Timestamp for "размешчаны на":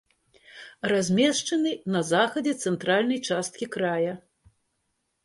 0.91-2.01